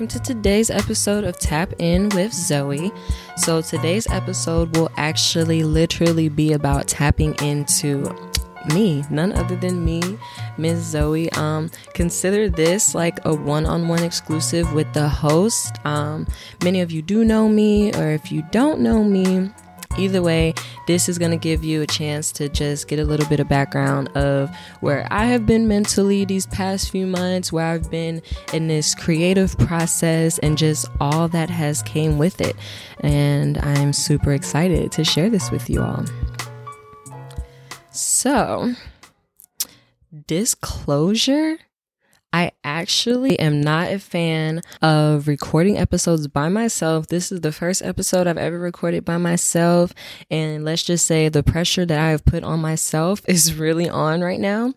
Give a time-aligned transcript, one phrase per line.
[0.00, 2.90] Welcome to today's episode of Tap In with Zoe.
[3.36, 8.10] So, today's episode will actually literally be about tapping into
[8.72, 10.00] me, none other than me,
[10.56, 11.30] Miss Zoe.
[11.32, 15.76] Um, consider this like a one-on-one exclusive with the host.
[15.84, 16.26] Um,
[16.64, 19.50] many of you do know me, or if you don't know me,
[19.98, 20.54] Either way,
[20.86, 23.48] this is going to give you a chance to just get a little bit of
[23.48, 24.48] background of
[24.80, 28.22] where I have been mentally these past few months, where I've been
[28.52, 32.54] in this creative process and just all that has came with it.
[33.00, 36.04] And I'm super excited to share this with you all.
[37.90, 38.74] So,
[40.26, 41.58] disclosure
[42.32, 47.08] I actually am not a fan of recording episodes by myself.
[47.08, 49.92] This is the first episode I've ever recorded by myself.
[50.30, 54.20] And let's just say the pressure that I have put on myself is really on
[54.20, 54.74] right now.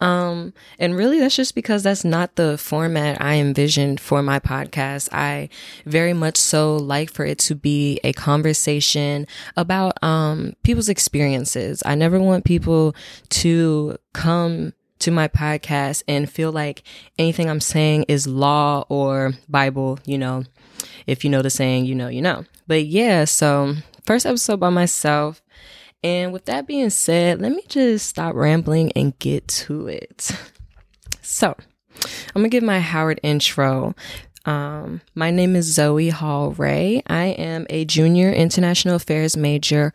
[0.00, 5.08] Um, and really that's just because that's not the format I envisioned for my podcast.
[5.12, 5.48] I
[5.84, 11.82] very much so like for it to be a conversation about, um, people's experiences.
[11.86, 12.96] I never want people
[13.30, 16.82] to come to my podcast and feel like
[17.18, 20.44] anything I'm saying is law or Bible, you know.
[21.06, 22.44] If you know the saying, you know, you know.
[22.66, 25.42] But yeah, so first episode by myself.
[26.02, 30.30] And with that being said, let me just stop rambling and get to it.
[31.22, 31.56] So,
[31.98, 33.96] I'm gonna give my Howard intro.
[34.46, 37.02] Um, my name is Zoe Hall Ray.
[37.08, 39.92] I am a junior international affairs major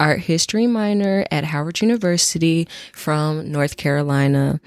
[0.00, 4.60] art history minor at Howard University from North Carolina.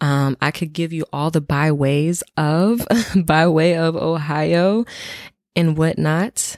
[0.00, 2.86] Um, I could give you all the byways of,
[3.26, 4.86] by way of Ohio
[5.54, 6.56] and whatnot.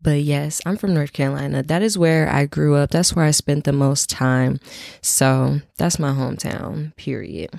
[0.00, 1.62] But yes, I'm from North Carolina.
[1.62, 2.90] That is where I grew up.
[2.90, 4.58] That's where I spent the most time.
[5.00, 7.50] So that's my hometown, period.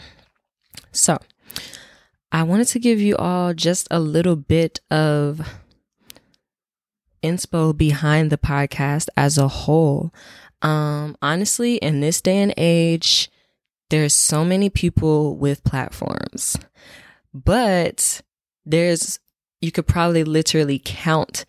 [0.91, 1.19] So
[2.31, 5.41] I wanted to give you all just a little bit of
[7.23, 10.13] inspo behind the podcast as a whole.
[10.61, 13.29] Um, honestly, in this day and age,
[13.89, 16.57] there's so many people with platforms,
[17.33, 18.21] but
[18.65, 19.19] there's,
[19.61, 21.45] you could probably literally count,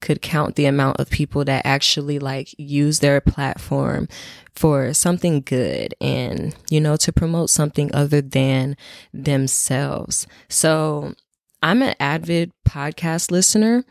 [0.00, 4.08] could count the amount of people that actually like use their platform
[4.54, 8.76] for something good and, you know, to promote something other than
[9.12, 10.26] themselves.
[10.48, 11.14] So
[11.62, 13.84] I'm an avid podcast listener.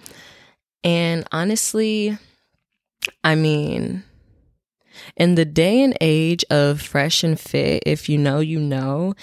[0.83, 2.17] And honestly,
[3.23, 4.03] I mean,
[5.15, 9.13] in the day and age of fresh and fit, if you know, you know,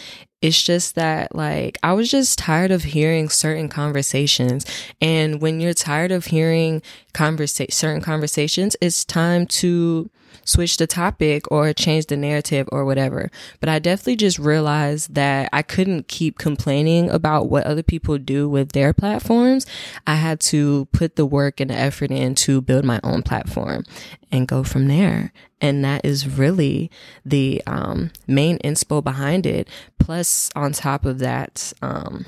[0.45, 4.67] it's just that, like, I was just tired of hearing certain conversations.
[5.01, 6.83] And when you're tired of hearing
[7.15, 10.11] conversa- certain conversations, it's time to
[10.45, 13.31] switch the topic or change the narrative or whatever.
[13.61, 18.49] But I definitely just realized that I couldn't keep complaining about what other people do
[18.49, 19.67] with their platforms.
[20.07, 23.85] I had to put the work and the effort in to build my own platform
[24.31, 25.33] and go from there.
[25.61, 26.91] And that is really
[27.25, 29.69] the um, main inspo behind it.
[29.99, 32.27] Plus, on top of that, um,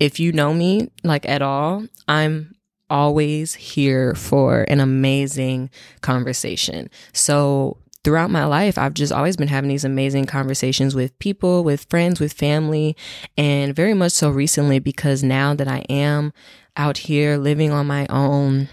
[0.00, 2.56] if you know me like at all, I'm
[2.92, 5.70] always here for an amazing
[6.02, 6.90] conversation.
[7.14, 11.86] So throughout my life, I've just always been having these amazing conversations with people, with
[11.88, 12.94] friends, with family,
[13.38, 16.34] and very much so recently because now that I am
[16.76, 18.68] out here living on my own,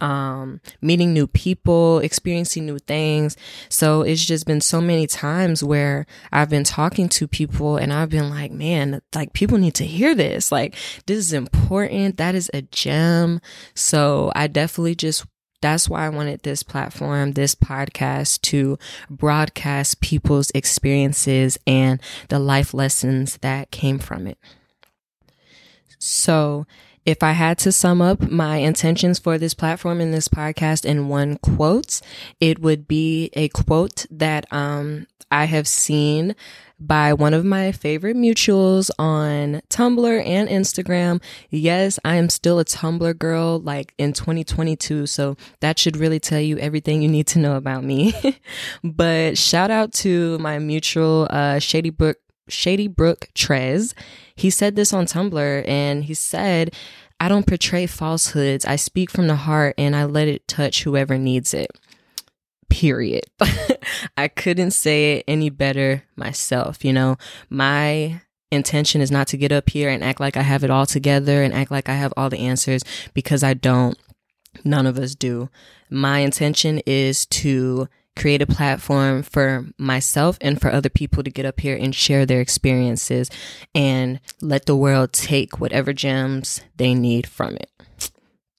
[0.00, 3.36] um, meeting new people, experiencing new things.
[3.68, 8.10] So it's just been so many times where I've been talking to people and I've
[8.10, 10.50] been like, man, like people need to hear this.
[10.52, 10.74] Like
[11.06, 12.16] this is important.
[12.16, 13.40] That is a gem.
[13.74, 15.24] So I definitely just
[15.64, 18.78] that's why I wanted this platform, this podcast to
[19.08, 24.36] broadcast people's experiences and the life lessons that came from it.
[25.98, 26.66] So,
[27.06, 31.08] if I had to sum up my intentions for this platform and this podcast in
[31.08, 32.00] one quote,
[32.40, 36.34] it would be a quote that um, I have seen
[36.80, 41.22] by one of my favorite mutuals on Tumblr and Instagram.
[41.50, 45.06] Yes, I am still a Tumblr girl, like in 2022.
[45.06, 48.14] So that should really tell you everything you need to know about me.
[48.84, 52.18] but shout out to my mutual, uh, Shady Brook
[52.48, 53.94] Shady Brook Trez.
[54.34, 56.74] He said this on Tumblr and he said,
[57.20, 58.64] I don't portray falsehoods.
[58.64, 61.70] I speak from the heart and I let it touch whoever needs it.
[62.68, 63.24] Period.
[64.16, 66.84] I couldn't say it any better myself.
[66.84, 67.16] You know,
[67.48, 68.20] my
[68.50, 71.42] intention is not to get up here and act like I have it all together
[71.42, 72.82] and act like I have all the answers
[73.12, 73.98] because I don't.
[74.64, 75.50] None of us do.
[75.90, 81.46] My intention is to create a platform for myself and for other people to get
[81.46, 83.30] up here and share their experiences
[83.74, 88.10] and let the world take whatever gems they need from it.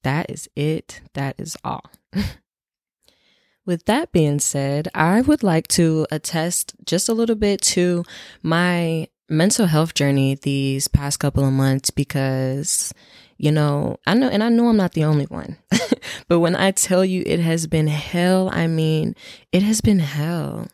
[0.04, 1.02] That is it.
[1.14, 1.90] That is all.
[3.66, 8.04] With that being said, I would like to attest just a little bit to
[8.44, 12.94] my mental health journey these past couple of months because
[13.38, 15.58] you know, I know, and I know I'm not the only one,
[16.28, 19.16] but when I tell you it has been hell, I mean,
[19.52, 20.68] it has been hell.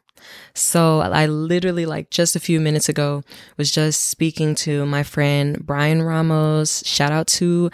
[0.54, 3.24] So I literally, like just a few minutes ago,
[3.58, 6.84] was just speaking to my friend Brian Ramos.
[6.86, 7.72] Shout out to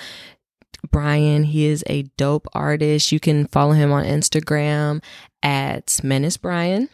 [0.91, 1.43] Brian.
[1.43, 3.11] He is a dope artist.
[3.11, 5.03] You can follow him on Instagram
[5.43, 6.89] at Menace Brian.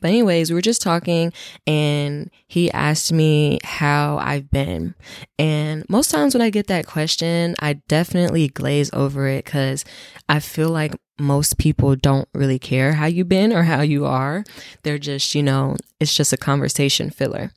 [0.00, 1.32] But anyways, we were just talking
[1.66, 4.94] and he asked me how I've been.
[5.38, 9.84] And most times when I get that question, I definitely glaze over it cuz
[10.28, 14.44] I feel like most people don't really care how you've been or how you are.
[14.82, 17.52] They're just, you know, it's just a conversation filler.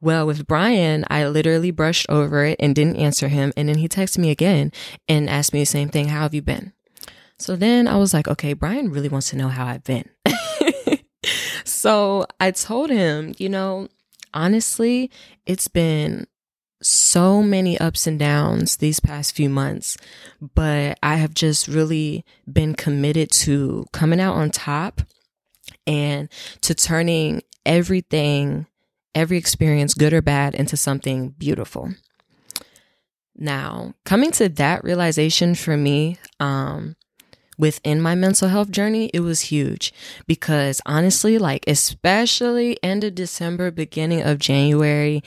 [0.00, 3.52] Well, with Brian, I literally brushed over it and didn't answer him.
[3.56, 4.72] And then he texted me again
[5.08, 6.08] and asked me the same thing.
[6.08, 6.72] How have you been?
[7.36, 10.08] So then I was like, okay, Brian really wants to know how I've been.
[11.64, 13.88] so I told him, you know,
[14.34, 15.10] honestly,
[15.46, 16.26] it's been
[16.82, 19.96] so many ups and downs these past few months,
[20.54, 25.02] but I have just really been committed to coming out on top
[25.86, 26.28] and
[26.62, 28.66] to turning everything,
[29.14, 31.90] every experience, good or bad, into something beautiful.
[33.36, 36.96] Now, coming to that realization for me, um,
[37.60, 39.92] within my mental health journey, it was huge
[40.26, 45.22] because honestly, like, especially end of December, beginning of January,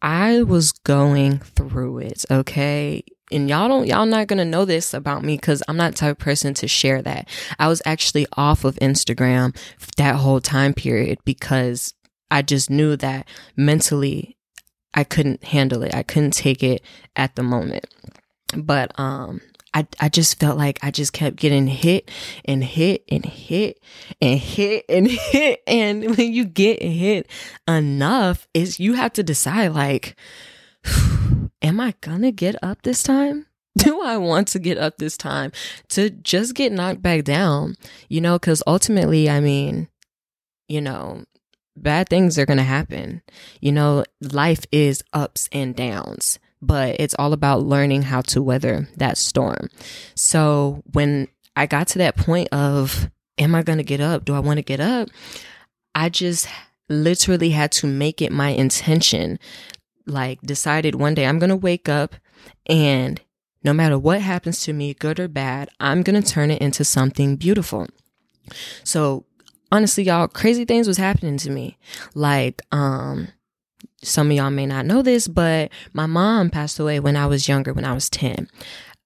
[0.00, 2.24] I was going through it.
[2.30, 3.02] Okay.
[3.32, 6.18] And y'all don't, y'all not gonna know this about me because I'm not type of
[6.18, 7.28] person to share that.
[7.58, 9.56] I was actually off of Instagram
[9.96, 11.94] that whole time period because
[12.30, 14.36] I just knew that mentally
[14.94, 15.94] I couldn't handle it.
[15.94, 16.82] I couldn't take it
[17.16, 17.86] at the moment.
[18.56, 19.40] But um
[19.74, 22.10] I, I just felt like I just kept getting hit
[22.44, 23.82] and hit and hit
[24.22, 25.62] and hit and hit.
[25.66, 27.28] And when you get hit
[27.68, 30.16] enough, is you have to decide like,
[31.62, 33.46] am I gonna get up this time?
[33.78, 35.50] Do I want to get up this time
[35.88, 37.74] to just get knocked back down?
[38.08, 39.88] You know, because ultimately, I mean,
[40.68, 41.24] you know,
[41.76, 43.22] bad things are going to happen.
[43.60, 48.88] You know, life is ups and downs but it's all about learning how to weather
[48.96, 49.68] that storm.
[50.14, 54.24] So when I got to that point of, am I going to get up?
[54.24, 55.08] Do I want to get up?
[55.94, 56.48] I just
[56.88, 59.38] literally had to make it my intention.
[60.06, 62.16] Like, decided one day I'm going to wake up
[62.66, 63.20] and
[63.62, 66.84] no matter what happens to me, good or bad, I'm going to turn it into
[66.84, 67.86] something beautiful.
[68.84, 69.24] So,
[69.72, 71.78] honestly, y'all, crazy things was happening to me.
[72.14, 73.28] Like, um,
[74.04, 77.48] some of y'all may not know this, but my mom passed away when I was
[77.48, 78.48] younger, when I was 10.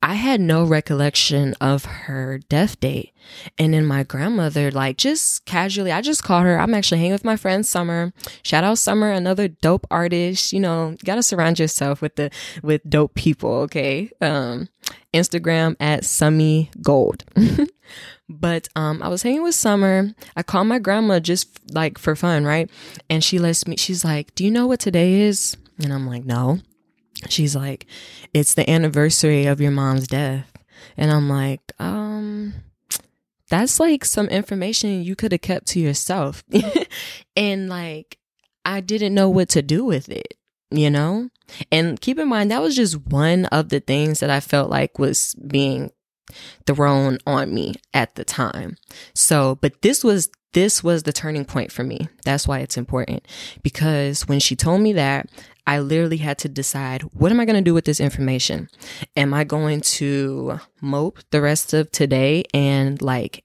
[0.00, 3.12] I had no recollection of her death date.
[3.58, 6.58] And then my grandmother, like just casually, I just called her.
[6.58, 8.12] I'm actually hanging with my friend Summer.
[8.44, 10.52] Shout out Summer, another dope artist.
[10.52, 12.30] You know, you gotta surround yourself with the
[12.62, 14.10] with dope people, okay?
[14.20, 14.68] Um,
[15.12, 17.24] Instagram at Summy Gold.
[18.28, 20.10] But um, I was hanging with Summer.
[20.36, 22.70] I called my grandma just like for fun, right?
[23.08, 23.76] And she lets me.
[23.76, 26.58] She's like, "Do you know what today is?" And I'm like, "No."
[27.28, 27.86] She's like,
[28.34, 30.52] "It's the anniversary of your mom's death."
[30.96, 32.54] And I'm like, um,
[33.48, 36.44] that's like some information you could have kept to yourself.
[37.36, 38.18] and like,
[38.64, 40.34] I didn't know what to do with it,
[40.70, 41.30] you know?
[41.72, 44.98] And keep in mind, that was just one of the things that I felt like
[44.98, 45.90] was being
[46.66, 48.76] thrown on me at the time.
[49.14, 52.08] So, but this was this was the turning point for me.
[52.24, 53.26] That's why it's important
[53.62, 55.28] because when she told me that,
[55.66, 58.68] I literally had to decide what am I going to do with this information?
[59.16, 63.44] Am I going to mope the rest of today and like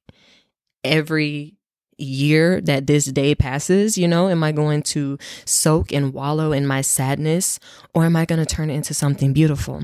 [0.83, 1.57] every
[1.97, 6.65] year that this day passes, you know, am I going to soak and wallow in
[6.65, 7.59] my sadness
[7.93, 9.83] or am I going to turn it into something beautiful?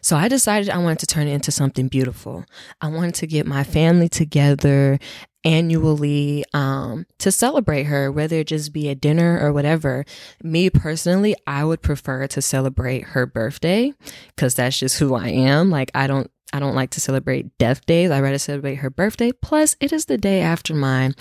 [0.00, 2.44] So I decided I wanted to turn it into something beautiful.
[2.80, 4.98] I wanted to get my family together
[5.44, 10.04] annually um, to celebrate her, whether it just be a dinner or whatever.
[10.42, 13.92] Me personally, I would prefer to celebrate her birthday
[14.34, 15.70] because that's just who I am.
[15.70, 18.10] Like I don't I don't like to celebrate death days.
[18.10, 19.32] I rather celebrate her birthday.
[19.32, 21.14] Plus, it is the day after mine.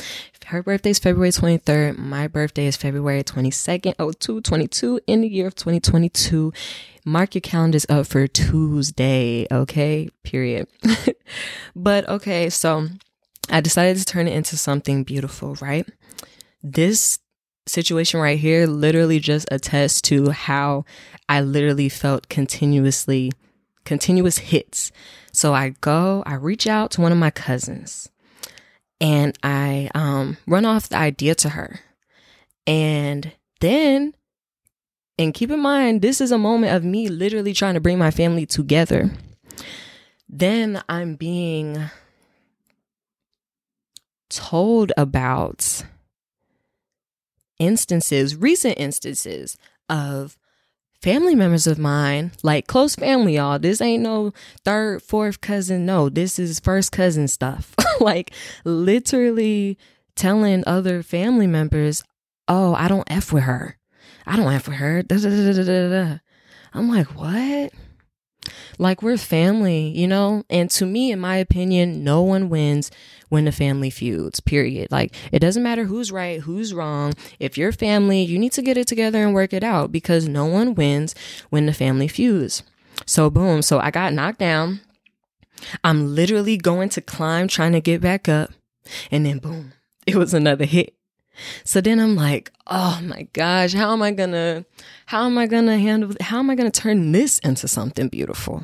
[0.48, 1.98] Her birthday is February 23rd.
[1.98, 6.52] My birthday is February 22nd, oh, 222 in the year of 2022.
[7.06, 10.10] Mark your calendars up for Tuesday, okay?
[10.24, 10.68] Period.
[11.76, 12.88] but okay, so
[13.50, 15.88] I decided to turn it into something beautiful, right?
[16.64, 17.20] This
[17.68, 20.86] situation right here literally just attests to how
[21.28, 23.32] I literally felt continuously,
[23.90, 24.92] continuous hits.
[25.34, 28.08] So I go, I reach out to one of my cousins
[29.02, 31.80] and I um, run off the idea to her.
[32.68, 33.32] And
[33.62, 34.14] then,
[35.18, 38.12] and keep in mind, this is a moment of me literally trying to bring my
[38.12, 39.10] family together.
[40.30, 41.90] Then I'm being
[44.30, 45.84] told about
[47.58, 49.58] instances, recent instances
[49.90, 50.38] of
[51.02, 53.60] family members of mine, like close family, y'all.
[53.60, 55.86] This ain't no third, fourth cousin.
[55.86, 57.74] No, this is first cousin stuff.
[58.00, 58.32] like
[58.66, 59.78] literally
[60.16, 62.04] telling other family members,
[62.48, 63.78] oh, I don't F with her.
[64.26, 65.02] I don't F with her.
[65.04, 66.18] Da, da, da,
[66.74, 67.72] I'm like, what?
[68.78, 70.44] Like we're family, you know?
[70.50, 72.90] And to me, in my opinion, no one wins
[73.30, 74.92] when the family feuds, period.
[74.92, 77.14] Like it doesn't matter who's right, who's wrong.
[77.40, 80.46] If you're family, you need to get it together and work it out because no
[80.46, 81.16] one wins
[81.50, 82.64] when the family feuds.
[83.06, 83.62] So boom.
[83.62, 84.82] So I got knocked down.
[85.84, 88.52] I'm literally going to climb, trying to get back up.
[89.12, 89.74] And then boom,
[90.08, 90.96] it was another hit.
[91.64, 94.66] So then I'm like, oh my gosh, how am I gonna,
[95.06, 98.64] how am I gonna handle, how am I gonna turn this into something beautiful?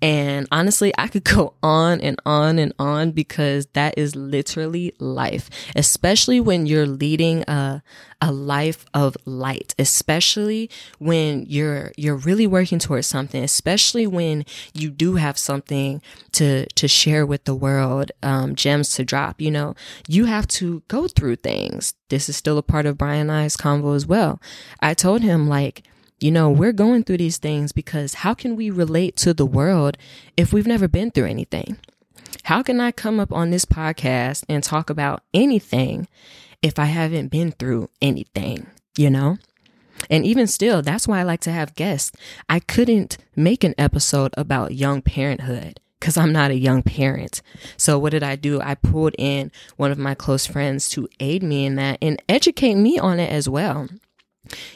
[0.00, 5.50] And honestly, I could go on and on and on because that is literally life,
[5.74, 7.82] especially when you're leading a,
[8.20, 14.90] a life of light, especially when you're, you're really working towards something, especially when you
[14.90, 16.02] do have something
[16.32, 19.74] to, to share with the world, um, gems to drop, you know,
[20.06, 21.94] you have to go through things.
[22.08, 24.40] This is still a part of Brian and I's convo as well.
[24.80, 25.82] I told him like,
[26.20, 29.96] you know, we're going through these things because how can we relate to the world
[30.36, 31.78] if we've never been through anything?
[32.44, 36.08] How can I come up on this podcast and talk about anything
[36.62, 39.38] if I haven't been through anything, you know?
[40.10, 42.12] And even still, that's why I like to have guests.
[42.48, 47.42] I couldn't make an episode about young parenthood because I'm not a young parent.
[47.76, 48.60] So what did I do?
[48.60, 52.76] I pulled in one of my close friends to aid me in that and educate
[52.76, 53.88] me on it as well.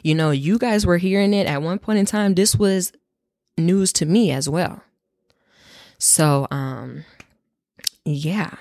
[0.02, 2.34] You know, you guys were hearing it at one point in time.
[2.34, 2.92] This was
[3.56, 4.82] news to me as well.
[5.98, 7.04] So, um,
[8.04, 8.54] yeah,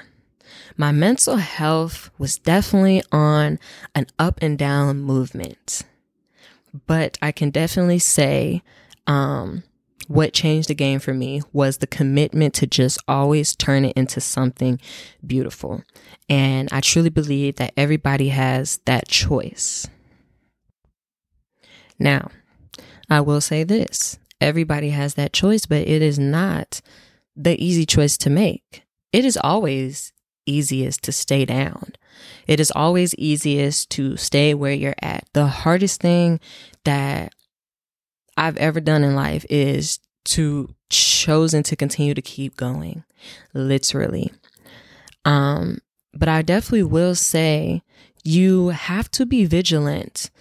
[0.78, 3.60] my mental health was definitely on
[3.96, 5.84] an up and down movement.
[6.88, 8.62] But I can definitely say,
[9.08, 9.64] um,
[10.08, 14.20] what changed the game for me was the commitment to just always turn it into
[14.20, 14.80] something
[15.26, 15.84] beautiful.
[16.30, 19.88] And I truly believe that everybody has that choice.
[22.02, 22.32] Now,
[23.10, 26.82] I will say this everybody has that choice, but it is not
[27.36, 28.84] the easy choice to make.
[29.14, 30.12] It is always
[30.48, 31.94] easiest to stay down.
[32.48, 35.26] It is always easiest to stay where you're at.
[35.34, 36.40] The hardest thing
[36.86, 37.34] that
[38.36, 43.04] I've ever done in life is to chosen to continue to keep going,
[43.54, 44.32] literally.
[45.24, 45.80] Um,
[46.14, 47.84] but I definitely will say
[48.24, 50.32] you have to be vigilant.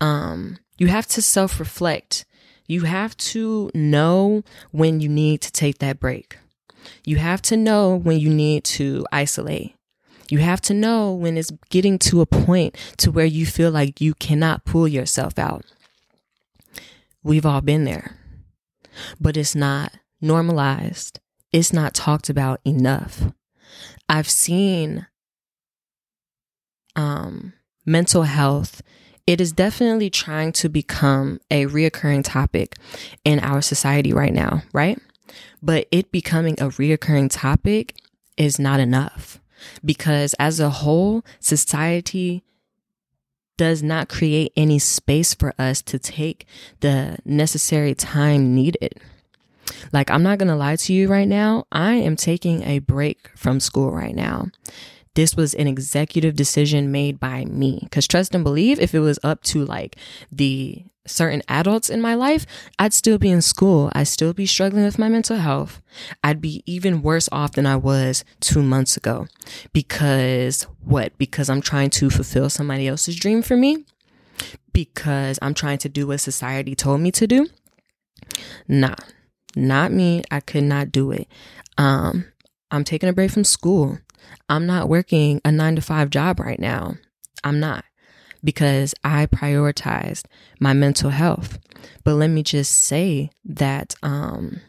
[0.00, 2.24] Um, you have to self reflect.
[2.66, 6.38] You have to know when you need to take that break.
[7.04, 9.74] You have to know when you need to isolate.
[10.30, 14.00] You have to know when it's getting to a point to where you feel like
[14.00, 15.64] you cannot pull yourself out.
[17.22, 18.16] We've all been there,
[19.20, 21.20] but it's not normalized.
[21.52, 23.32] It's not talked about enough.
[24.08, 25.06] I've seen
[26.94, 27.54] um,
[27.86, 28.82] mental health
[29.28, 32.76] it is definitely trying to become a reoccurring topic
[33.26, 34.98] in our society right now, right?
[35.62, 37.94] But it becoming a reoccurring topic
[38.38, 39.38] is not enough
[39.84, 42.42] because as a whole, society
[43.58, 46.46] does not create any space for us to take
[46.80, 48.98] the necessary time needed.
[49.92, 51.66] Like, I'm not to lie to you right now.
[51.70, 54.46] I am taking a break from school right now
[55.18, 57.80] this was an executive decision made by me.
[57.82, 59.96] Because trust and believe, if it was up to like
[60.30, 62.46] the certain adults in my life,
[62.78, 63.90] I'd still be in school.
[63.94, 65.82] I'd still be struggling with my mental health.
[66.22, 69.26] I'd be even worse off than I was two months ago.
[69.72, 71.18] Because what?
[71.18, 73.86] Because I'm trying to fulfill somebody else's dream for me?
[74.72, 77.48] Because I'm trying to do what society told me to do?
[78.68, 78.94] Nah,
[79.56, 80.22] not me.
[80.30, 81.26] I could not do it.
[81.76, 82.26] Um,
[82.70, 83.98] I'm taking a break from school.
[84.48, 86.94] I'm not working a nine to five job right now.
[87.44, 87.84] I'm not
[88.42, 90.24] because I prioritized
[90.60, 91.58] my mental health.
[92.04, 94.60] But let me just say that um,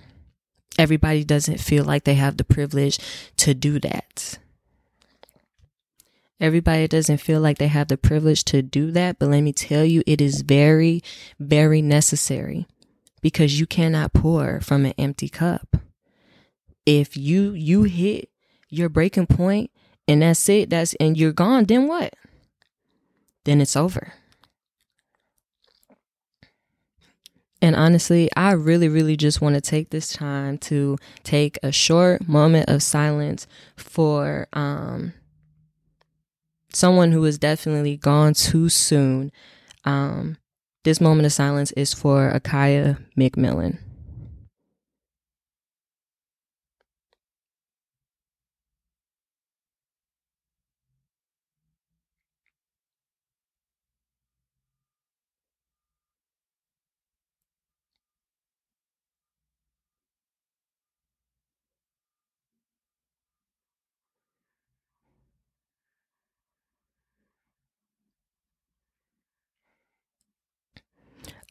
[0.77, 2.99] everybody doesn't feel like they have the privilege
[3.37, 4.39] to do that.
[6.39, 9.83] Everybody doesn't feel like they have the privilege to do that, but let me tell
[9.83, 11.01] you, it is very,
[11.37, 12.65] very necessary
[13.21, 15.75] because you cannot pour from an empty cup.
[16.85, 18.29] If you you hit
[18.69, 19.71] your breaking point
[20.07, 22.13] and that's it, that's and you're gone, then what?
[23.45, 24.13] Then it's over.
[27.61, 32.27] And honestly, I really, really just want to take this time to take a short
[32.27, 35.13] moment of silence for um,
[36.73, 39.31] someone who has definitely gone too soon.
[39.83, 40.37] Um,
[40.85, 43.77] this moment of silence is for Akaya McMillan.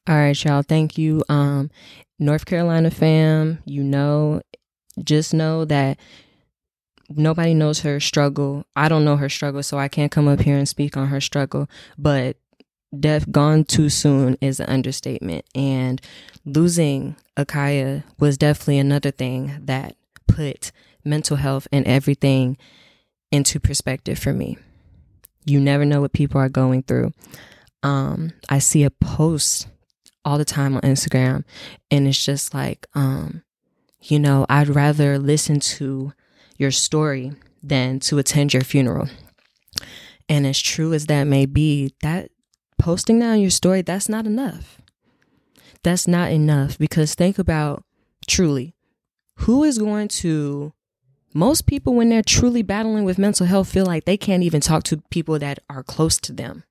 [0.08, 0.62] All right, y'all.
[0.62, 1.22] Thank you.
[1.28, 1.70] Um,
[2.18, 4.40] North Carolina fam, you know,
[5.04, 5.98] just know that
[7.10, 8.64] nobody knows her struggle.
[8.74, 11.20] I don't know her struggle, so I can't come up here and speak on her
[11.20, 11.68] struggle.
[11.98, 12.38] But
[12.98, 15.44] death gone too soon is an understatement.
[15.54, 16.00] And
[16.46, 19.94] losing Akaya was definitely another thing that
[20.26, 20.72] put
[21.04, 22.56] mental health and everything
[23.30, 24.56] into perspective for me.
[25.44, 27.12] You never know what people are going through.
[27.82, 29.68] Um, I see a post
[30.24, 31.44] all the time on Instagram.
[31.90, 33.42] And it's just like, um,
[34.00, 36.12] you know, I'd rather listen to
[36.56, 37.32] your story
[37.62, 39.08] than to attend your funeral.
[40.28, 42.30] And as true as that may be, that
[42.78, 44.80] posting on your story, that's not enough.
[45.82, 47.84] That's not enough because think about
[48.26, 48.74] truly
[49.38, 50.72] who is going to
[51.32, 54.82] most people when they're truly battling with mental health feel like they can't even talk
[54.84, 56.64] to people that are close to them.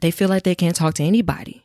[0.00, 1.63] They feel like they can't talk to anybody.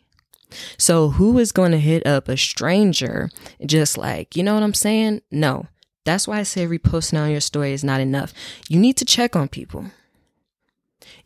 [0.78, 3.30] So who is going to hit up a stranger
[3.66, 5.22] just like, you know what I'm saying?
[5.32, 5.68] No.
[6.06, 8.34] That's why I say reposting on your story is not enough.
[8.68, 9.86] You need to check on people.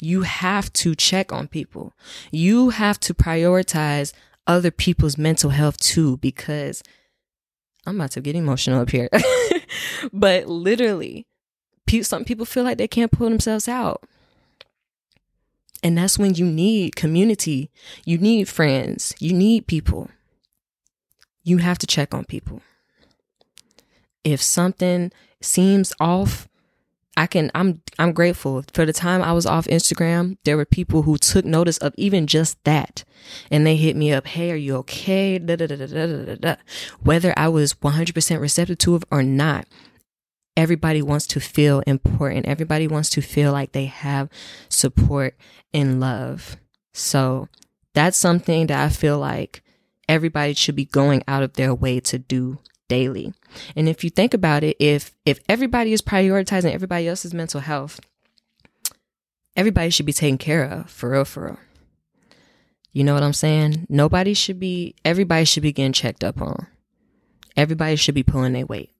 [0.02, 1.94] You have to check on people.
[2.32, 4.14] You have to prioritize
[4.46, 6.84] other people's mental health too, because
[7.86, 9.10] I'm about to get emotional up here.
[10.14, 11.28] but literally,
[12.02, 14.04] some people feel like they can't pull themselves out.
[15.84, 17.70] And that's when you need community,
[18.06, 20.10] you need friends, you need people.
[21.44, 22.62] You have to check on people.
[24.24, 26.48] If something seems off,
[27.16, 30.38] I can I'm I'm grateful for the time I was off Instagram.
[30.46, 33.04] There were people who took notice of even just that,
[33.52, 34.26] and they hit me up.
[34.26, 35.38] Hey, are you okay?
[35.38, 36.56] Da, da, da,
[37.02, 39.68] Whether I was 100% receptive to it or not,
[40.56, 42.46] everybody wants to feel important.
[42.46, 44.30] Everybody wants to feel like they have
[44.70, 45.36] support
[45.74, 46.58] and love.
[46.94, 47.50] So
[47.94, 49.64] that's something that I feel like
[50.08, 53.34] everybody should be going out of their way to do daily.
[53.76, 58.00] And if you think about it, if if everybody is prioritizing everybody else's mental health,
[59.56, 61.60] everybody should be taken care of for real, for real.
[62.92, 63.88] You know what I'm saying?
[63.90, 66.68] Nobody should be, everybody should be getting checked up on.
[67.58, 68.92] Everybody should be pulling their weight.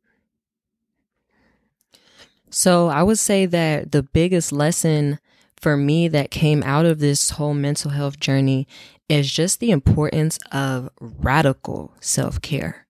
[2.54, 5.18] So I would say that the biggest lesson
[5.60, 8.68] for me that came out of this whole mental health journey
[9.10, 12.86] is just the importance of radical self care.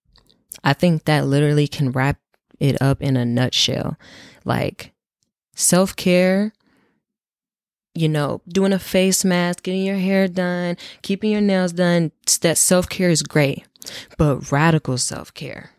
[0.66, 2.20] I think that literally can wrap
[2.60, 3.98] it up in a nutshell.
[4.44, 4.92] Like
[5.56, 6.52] self care,
[7.96, 12.58] you know, doing a face mask, getting your hair done, keeping your nails done, that
[12.58, 13.66] self care is great.
[14.18, 15.72] But radical self care,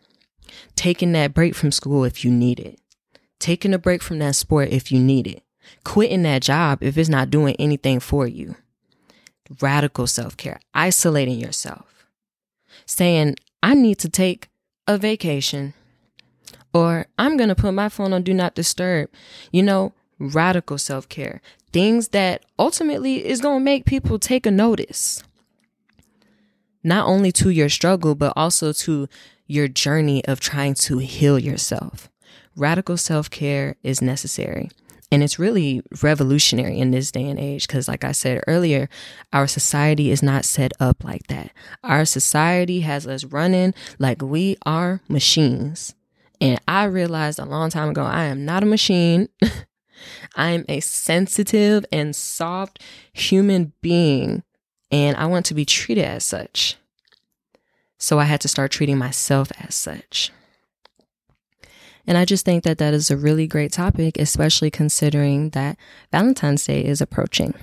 [0.75, 2.81] taking that break from school if you need it,
[3.45, 5.43] taking a break from that sport if you need it,
[5.85, 8.57] quitting that job if it's not doing anything for you.
[9.61, 12.07] Radical self care, isolating yourself,
[12.87, 14.49] saying, I need to take
[14.89, 15.75] a vacation,
[16.73, 19.11] or I'm going to put my phone on do not disturb.
[19.53, 24.51] You know, radical self care, things that ultimately is going to make people take a
[24.51, 25.23] notice.
[26.83, 29.07] Not only to your struggle, but also to
[29.47, 32.09] your journey of trying to heal yourself
[32.57, 34.71] radical self care is necessary.
[35.13, 38.89] And it's really revolutionary in this day and age because, like I said earlier,
[39.33, 41.53] our society is not set up like that.
[41.85, 45.95] Our society has us running like we are machines.
[46.41, 49.29] And I realized a long time ago, I am not a machine.
[50.37, 54.43] I am a sensitive and soft human being,
[54.91, 56.77] and I want to be treated as such.
[57.99, 60.33] So I had to start treating myself as such.
[62.07, 65.79] And I just think that that is a really great topic, especially considering that
[66.13, 67.55] Valentine's Day is approaching.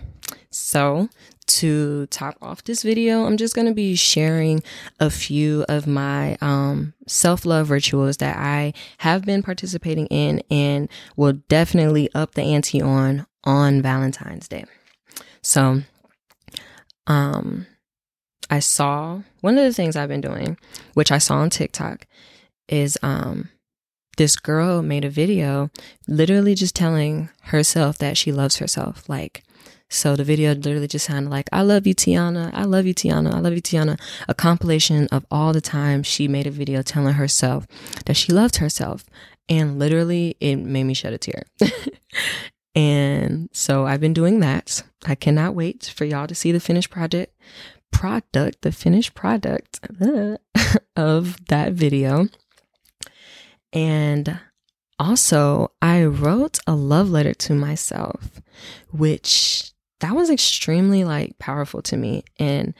[0.50, 1.10] So,
[1.48, 4.64] to top off this video, I'm just going to be sharing
[5.00, 10.90] a few of my um, self love rituals that I have been participating in and
[11.16, 14.66] will definitely up the ante on on Valentine's Day.
[15.42, 15.82] So,
[17.08, 17.68] um,
[18.50, 20.58] I saw one of the things I've been doing,
[20.94, 22.06] which I saw on TikTok,
[22.68, 23.50] is um,
[24.18, 25.70] this girl made a video
[26.08, 29.08] literally just telling herself that she loves herself.
[29.08, 29.44] Like,
[29.90, 32.50] so the video literally just sounded like, I love you, Tiana.
[32.54, 33.34] I love you, Tiana.
[33.34, 34.00] I love you, Tiana.
[34.30, 37.68] A compilation of all the time she made a video telling herself
[38.06, 39.06] that she loved herself.
[39.50, 41.44] And literally, it made me shed a tear.
[42.76, 44.82] and so I've been doing that.
[45.06, 47.36] I cannot wait for y'all to see the finished project,
[47.92, 49.82] product, the finished product
[50.96, 52.30] of that video.
[53.74, 54.40] And
[55.00, 58.42] also, I wrote a love letter to myself,
[58.92, 62.24] which that was extremely like powerful to me.
[62.38, 62.74] And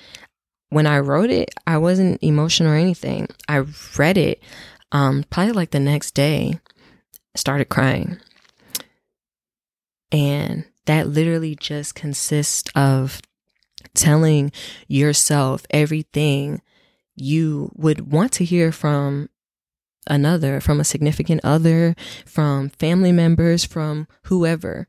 [0.70, 3.28] when I wrote it, I wasn't emotional or anything.
[3.48, 3.66] I
[3.98, 4.42] read it
[4.92, 6.60] um, probably like the next day,
[7.36, 8.20] started crying.
[10.12, 13.22] And that literally just consists of
[13.94, 14.52] telling
[14.88, 16.62] yourself everything
[17.16, 19.30] you would want to hear from
[20.08, 24.88] another, from a significant other, from family members, from whoever.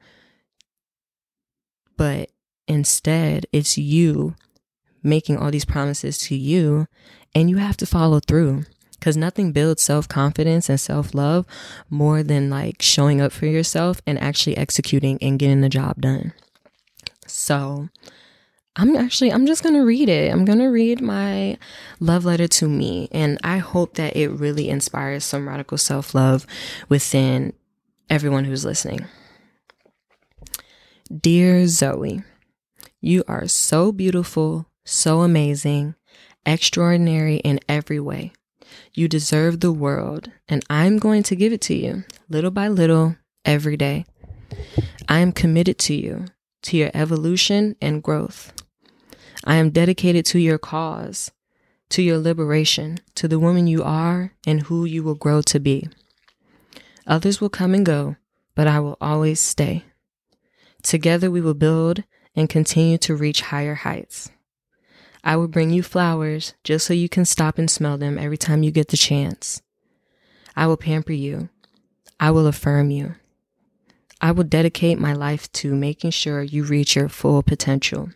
[1.97, 2.31] But
[2.67, 4.35] instead it's you
[5.03, 6.87] making all these promises to you
[7.35, 8.65] and you have to follow through.
[8.93, 11.45] Because nothing builds self-confidence and self-love
[11.91, 16.33] more than like showing up for yourself and actually executing and getting the job done.
[17.27, 17.89] So
[18.77, 21.57] i'm actually i'm just gonna read it i'm gonna read my
[22.01, 26.47] love letter to me and i hope that it really inspires some radical self-love
[26.89, 27.53] within
[28.09, 29.07] everyone who's listening
[31.21, 32.23] Dear Zoe,
[33.03, 35.95] you are so beautiful, so amazing,
[36.47, 38.33] extraordinary in every way.
[38.95, 43.17] You deserve the world, and I'm going to give it to you, little by little,
[43.45, 44.07] every day.
[45.07, 46.25] I am committed to you,
[46.63, 48.55] to your evolution and growth.
[49.45, 51.33] I am dedicated to your cause,
[51.91, 55.89] to your liberation, to the woman you are and who you will grow to be.
[57.07, 58.17] Others will come and go,
[58.55, 59.85] but I will always stay.
[60.83, 64.31] Together we will build and continue to reach higher heights.
[65.25, 68.63] I will bring you flowers just so you can stop and smell them every time
[68.63, 69.63] you get the chance.
[70.57, 71.49] I will pamper you.
[72.19, 73.15] I will affirm you.
[74.21, 78.11] I will dedicate my life to making sure you reach your full potential.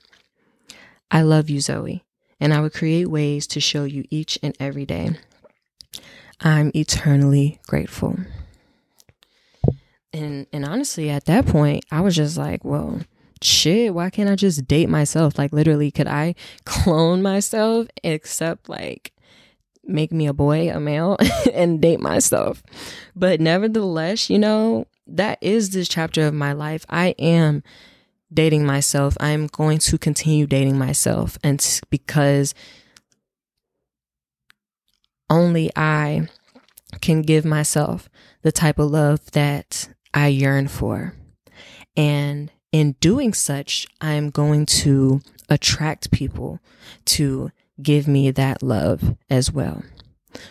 [1.11, 2.05] I love you, Zoe,
[2.41, 5.17] and I will create ways to show you each and every day.
[6.41, 8.19] I'm eternally grateful.
[10.13, 13.01] And and honestly, at that point, I was just like, well,
[13.43, 15.39] shit, why can't I just date myself?
[15.39, 19.13] Like literally, could I clone myself except like
[19.85, 21.17] make me a boy, a male,
[21.53, 22.63] and date myself?
[23.15, 26.85] But nevertheless, you know, that is this chapter of my life.
[26.89, 27.63] I am
[28.37, 29.17] dating myself.
[29.19, 31.37] I'm going to continue dating myself.
[31.43, 32.55] And because
[35.29, 36.29] only I
[37.01, 38.09] can give myself
[38.43, 41.15] the type of love that I yearn for.
[41.97, 46.61] And in doing such, I'm going to attract people
[47.07, 47.51] to
[47.83, 49.83] give me that love as well.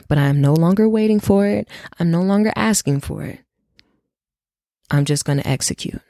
[0.07, 1.69] But I'm no longer waiting for it.
[1.99, 3.39] I'm no longer asking for it.
[4.89, 6.01] I'm just going to execute.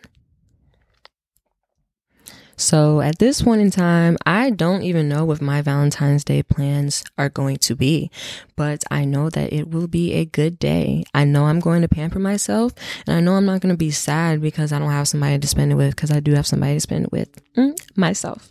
[2.57, 7.03] So at this point in time, I don't even know what my Valentine's Day plans
[7.17, 8.09] are going to be,
[8.55, 11.03] but I know that it will be a good day.
[11.13, 12.73] I know I'm going to pamper myself
[13.05, 15.47] and I know I'm not going to be sad because I don't have somebody to
[15.47, 18.47] spend it with because I do have somebody to spend it with mm, myself.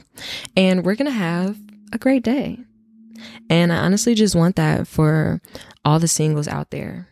[0.57, 1.59] And we're going to have
[1.93, 2.59] a great day.
[3.49, 5.41] And I honestly just want that for
[5.85, 7.09] all the singles out there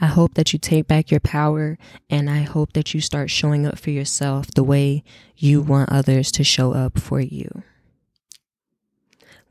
[0.00, 1.76] I hope that you take back your power
[2.08, 5.02] and I hope that you start showing up for yourself the way
[5.36, 7.62] you want others to show up for you.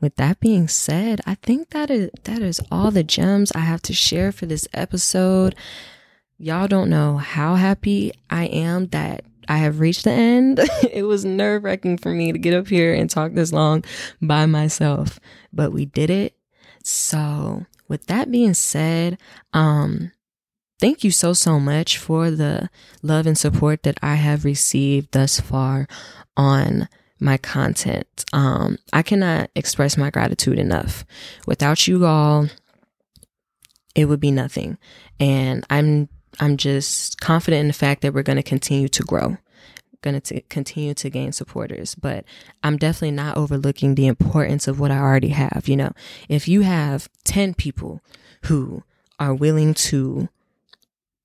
[0.00, 3.82] With that being said, I think that is that is all the gems I have
[3.82, 5.54] to share for this episode.
[6.38, 10.60] Y'all don't know how happy I am that I have reached the end.
[10.92, 13.84] it was nerve wracking for me to get up here and talk this long
[14.22, 15.18] by myself,
[15.52, 16.34] but we did it.
[16.84, 19.18] So, with that being said,
[19.52, 20.12] um,
[20.78, 22.70] thank you so, so much for the
[23.02, 25.86] love and support that I have received thus far
[26.36, 26.88] on
[27.20, 28.24] my content.
[28.32, 31.04] Um, I cannot express my gratitude enough.
[31.46, 32.48] Without you all,
[33.94, 34.78] it would be nothing.
[35.18, 36.08] And I'm
[36.40, 39.38] I'm just confident in the fact that we're going to continue to grow
[40.02, 42.24] going to continue to gain supporters, but
[42.62, 45.64] I'm definitely not overlooking the importance of what I already have.
[45.66, 45.92] You know,
[46.28, 48.00] if you have 10 people
[48.44, 48.84] who
[49.18, 50.28] are willing to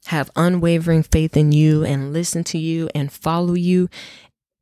[0.07, 3.89] have unwavering faith in you and listen to you and follow you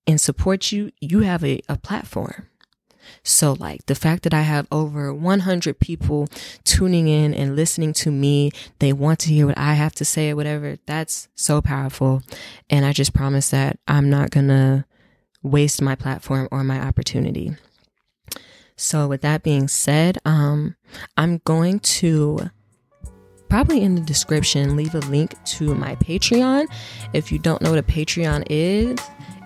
[0.08, 2.48] and support you, you have a, a platform.
[3.24, 6.28] So, like the fact that I have over 100 people
[6.64, 10.32] tuning in and listening to me, they want to hear what I have to say
[10.32, 12.24] or whatever, that's so powerful.
[12.70, 14.86] And I just promise that I'm not to
[15.44, 17.56] waste my platform or my opportunity.
[18.76, 20.76] So, with that being said, um,
[21.16, 22.50] I'm going to
[23.52, 26.68] probably in the description leave a link to my Patreon.
[27.12, 28.98] If you don't know what a Patreon is,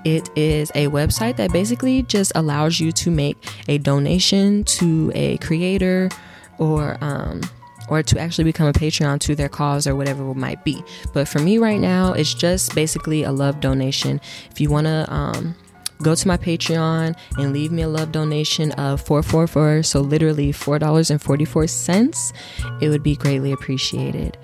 [0.04, 3.36] it is a website that basically just allows you to make
[3.68, 6.12] a donation to a creator
[6.60, 7.42] or um,
[7.90, 10.84] or to actually become a Patreon to their cause or whatever it might be.
[11.12, 14.22] But for me right now, it's just basically a love donation.
[14.52, 15.56] If you want to um,
[16.02, 22.34] go to my Patreon and leave me a love donation of 444, so literally $4.44,
[22.82, 24.38] it would be greatly appreciated.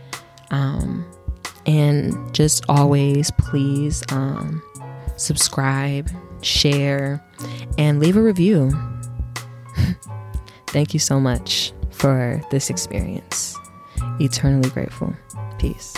[0.51, 1.05] Um,
[1.65, 4.61] and just always please um,
[5.17, 6.09] subscribe,
[6.41, 7.23] share,
[7.77, 8.71] and leave a review.
[10.67, 13.57] Thank you so much for this experience.
[14.19, 15.13] Eternally grateful.
[15.59, 15.95] Peace.